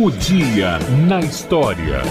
O 0.00 0.12
dia 0.12 0.78
na 1.08 1.18
história. 1.18 2.02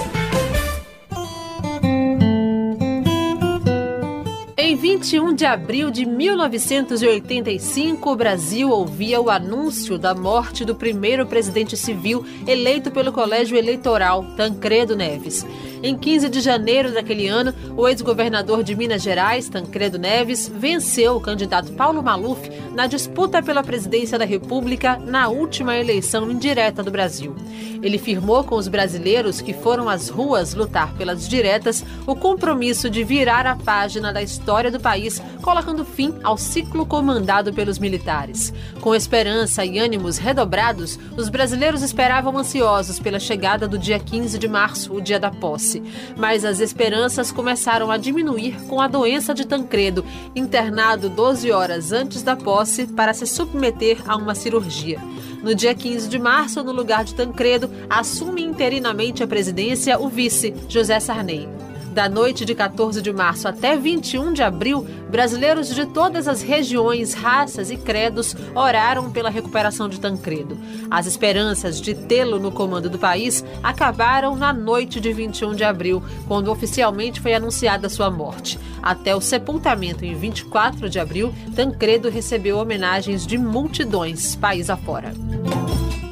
Em 4.57 4.75
21 4.75 5.33
de 5.33 5.45
abril 5.45 5.89
de 5.89 6.05
1985, 6.05 8.11
o 8.11 8.15
Brasil 8.17 8.69
ouvia 8.69 9.21
o 9.21 9.29
anúncio 9.29 9.97
da 9.97 10.13
morte 10.13 10.65
do 10.65 10.75
primeiro 10.75 11.25
presidente 11.25 11.77
civil 11.77 12.25
eleito 12.45 12.91
pelo 12.91 13.13
Colégio 13.13 13.57
Eleitoral, 13.57 14.25
Tancredo 14.35 14.93
Neves. 14.93 15.45
Em 15.83 15.95
15 15.95 16.29
de 16.29 16.41
janeiro 16.41 16.91
daquele 16.91 17.27
ano, 17.27 17.53
o 17.75 17.87
ex-governador 17.87 18.63
de 18.63 18.75
Minas 18.75 19.03
Gerais, 19.03 19.47
Tancredo 19.47 19.99
Neves, 19.99 20.51
venceu 20.53 21.15
o 21.15 21.21
candidato 21.21 21.71
Paulo 21.73 22.01
Maluf 22.01 22.49
na 22.73 22.87
disputa 22.87 23.43
pela 23.43 23.63
presidência 23.63 24.17
da 24.17 24.25
República 24.25 24.97
na 24.97 25.27
última 25.27 25.77
eleição 25.77 26.31
indireta 26.31 26.81
do 26.81 26.89
Brasil. 26.89 27.35
Ele 27.83 27.99
firmou 27.99 28.43
com 28.43 28.55
os 28.55 28.67
brasileiros 28.67 29.39
que 29.39 29.53
foram 29.53 29.87
às 29.87 30.09
ruas 30.09 30.55
lutar 30.55 30.93
pelas 30.95 31.29
diretas 31.29 31.85
o 32.07 32.15
compromisso 32.15 32.89
de 32.89 33.03
virar 33.03 33.45
a 33.45 33.55
página 33.55 34.11
da 34.11 34.21
história 34.21 34.71
do 34.71 34.79
país, 34.79 35.21
colocando 35.43 35.85
fim 35.85 36.11
ao 36.23 36.39
ciclo 36.39 36.87
comandado 36.87 37.53
pelos 37.53 37.77
militares. 37.77 38.51
Com 38.81 38.95
esperança 38.95 39.63
e 39.63 39.77
ânimos 39.77 40.17
redobrados, 40.17 40.97
os 41.15 41.29
brasileiros 41.29 41.83
esperavam 41.83 42.35
ansiosos 42.35 42.99
pela 42.99 43.19
chegada 43.19 43.67
do 43.67 43.77
dia 43.77 43.99
15 43.99 44.39
de 44.39 44.47
março, 44.47 44.91
o 44.91 44.99
dia 44.99 45.19
da 45.19 45.29
posse 45.29 45.66
posse. 45.67 45.83
Mas 46.15 46.45
as 46.45 46.59
esperanças 46.59 47.31
começaram 47.31 47.91
a 47.91 47.97
diminuir 47.97 48.55
com 48.67 48.79
a 48.79 48.87
doença 48.87 49.33
de 49.33 49.45
Tancredo, 49.45 50.05
internado 50.35 51.09
12 51.09 51.51
horas 51.51 51.91
antes 51.91 52.23
da 52.23 52.35
posse 52.35 52.87
para 52.87 53.13
se 53.13 53.27
submeter 53.27 54.01
a 54.07 54.15
uma 54.15 54.33
cirurgia. 54.33 54.99
No 55.43 55.53
dia 55.53 55.75
15 55.75 56.07
de 56.07 56.17
março, 56.17 56.63
no 56.63 56.71
lugar 56.71 57.03
de 57.03 57.13
Tancredo, 57.13 57.69
assume 57.89 58.41
interinamente 58.41 59.21
a 59.21 59.27
presidência 59.27 59.99
o 59.99 60.07
vice, 60.07 60.53
José 60.67 60.99
Sarney. 60.99 61.56
Da 61.97 62.07
noite 62.07 62.45
de 62.45 62.53
14 62.53 63.01
de 63.01 63.11
março 63.11 63.47
até 63.47 63.75
21 63.75 64.31
de 64.31 64.43
abril, 64.43 64.85
brasileiros 65.09 65.73
de 65.73 65.83
todas 65.83 66.27
as 66.27 66.43
regiões, 66.43 67.15
raças 67.15 67.71
e 67.71 67.75
credos 67.75 68.35
oraram 68.53 69.09
pela 69.09 69.31
recuperação 69.31 69.89
de 69.89 69.99
Tancredo. 69.99 70.59
As 70.91 71.07
esperanças 71.07 71.81
de 71.81 71.95
tê-lo 71.95 72.37
no 72.37 72.51
comando 72.51 72.87
do 72.87 72.99
país 72.99 73.43
acabaram 73.63 74.35
na 74.35 74.53
noite 74.53 74.99
de 74.99 75.11
21 75.11 75.55
de 75.55 75.63
abril, 75.63 76.03
quando 76.27 76.51
oficialmente 76.51 77.19
foi 77.19 77.33
anunciada 77.33 77.89
sua 77.89 78.11
morte. 78.11 78.59
Até 78.79 79.15
o 79.15 79.19
sepultamento 79.19 80.05
em 80.05 80.13
24 80.13 80.91
de 80.91 80.99
abril, 80.99 81.33
Tancredo 81.55 82.11
recebeu 82.11 82.59
homenagens 82.59 83.25
de 83.25 83.39
multidões, 83.39 84.35
país 84.35 84.69
afora. 84.69 85.11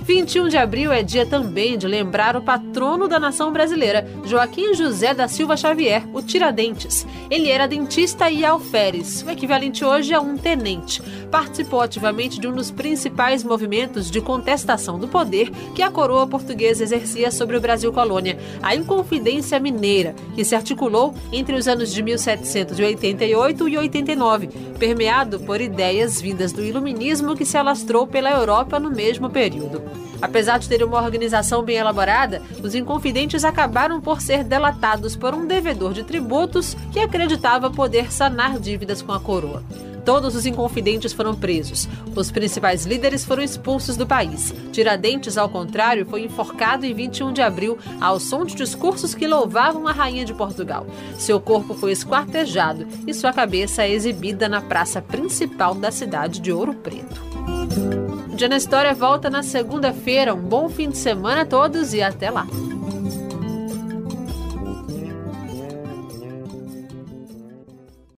21 0.06 0.50
de 0.50 0.58
abril 0.58 0.92
é 0.92 1.02
dia 1.02 1.26
também 1.26 1.80
de 1.80 1.88
lembrar 1.88 2.36
o 2.36 2.42
patrono 2.42 3.08
da 3.08 3.20
nação 3.20 3.52
brasileira, 3.52 4.08
Joaquim 4.24 4.76
José 4.76 5.16
da 5.16 5.28
Silva 5.28 5.58
Xavier, 5.58 6.04
o 6.14 6.22
Tiradentes. 6.22 7.08
Ele 7.28 7.50
era 7.50 7.68
dentista 7.68 8.30
e 8.30 8.46
alferes, 8.46 9.24
o 9.24 9.32
equivalente 9.32 9.84
hoje 9.84 10.14
a 10.14 10.22
um 10.22 10.38
tenente. 10.38 11.02
Participou 11.32 11.82
ativamente 11.82 12.40
de 12.40 12.48
um 12.48 12.54
dos 12.54 12.70
principais 12.70 13.44
movimentos 13.44 14.12
de 14.12 14.22
contestação 14.22 15.00
do 15.00 15.08
poder 15.08 15.50
que 15.74 15.82
a 15.82 15.90
coroa 15.90 16.28
portuguesa 16.28 16.84
exercia 16.84 17.32
sobre 17.32 17.58
o 17.58 17.62
Brasil 17.62 17.92
colônia, 17.92 18.38
a 18.62 18.76
Inconfidência 18.76 19.60
Mineira, 19.60 20.14
que 20.36 20.46
se 20.46 20.54
articulou 20.54 21.16
entre 21.32 21.56
os 21.56 21.68
anos 21.68 21.92
de 21.92 22.04
1788 22.04 23.68
e 23.68 23.78
89, 23.80 24.50
permeado 24.78 25.40
por 25.40 25.60
ideias 25.60 26.22
vindas 26.22 26.54
do 26.54 26.64
iluminismo 26.64 27.36
que 27.36 27.44
se 27.44 27.58
alastrou 27.58 28.06
pela 28.06 28.30
Europa 28.30 28.80
no 28.80 28.92
mesmo 28.92 29.32
período. 29.32 29.95
Apesar 30.22 30.58
de 30.58 30.70
ter 30.70 30.84
uma 30.84 31.02
organização 31.02 31.64
bem 31.64 31.78
elaborada, 31.78 32.42
os 32.64 32.74
inconfidentes 32.74 33.44
acabaram 33.44 34.00
por 34.02 34.22
ser 34.22 34.44
delatados 34.44 35.16
por 35.16 35.34
um 35.34 35.46
devedor 35.46 35.94
de 35.94 36.04
tributos 36.04 36.76
que 36.92 37.00
acreditava 37.00 37.70
poder 37.70 38.12
sanar 38.12 38.60
dívidas 38.60 39.02
com 39.02 39.12
a 39.12 39.20
coroa. 39.20 39.64
Todos 40.06 40.36
os 40.36 40.46
inconfidentes 40.46 41.12
foram 41.12 41.34
presos. 41.34 41.90
Os 42.16 42.30
principais 42.30 42.86
líderes 42.86 43.26
foram 43.26 43.42
expulsos 43.42 43.98
do 43.98 44.06
país. 44.06 44.54
Tiradentes, 44.72 45.36
ao 45.36 45.50
contrário, 45.50 46.06
foi 46.06 46.24
enforcado 46.24 46.86
em 46.86 46.94
21 46.94 47.34
de 47.34 47.42
abril 47.42 47.78
ao 48.00 48.20
som 48.20 48.46
de 48.46 48.54
discursos 48.54 49.16
que 49.16 49.26
louvavam 49.26 49.88
a 49.88 49.92
rainha 49.92 50.24
de 50.24 50.34
Portugal. 50.34 50.86
Seu 51.18 51.42
corpo 51.42 51.74
foi 51.74 51.92
esquartejado 51.92 52.88
e 53.08 53.14
sua 53.16 53.34
cabeça 53.34 53.84
é 53.84 53.92
exibida 53.92 54.48
na 54.48 54.62
praça 54.62 55.02
principal 55.02 55.74
da 55.74 55.90
cidade 55.92 56.40
de 56.40 56.52
Ouro 56.52 56.76
Preto. 56.76 58.05
Dia 58.36 58.50
na 58.50 58.58
História 58.58 58.94
volta 58.94 59.30
na 59.30 59.42
segunda-feira. 59.42 60.36
Um 60.36 60.42
bom 60.42 60.68
fim 60.68 60.90
de 60.90 60.98
semana 60.98 61.44
a 61.44 61.46
todos 61.46 61.94
e 61.94 62.02
até 62.02 62.30
lá! 62.30 62.46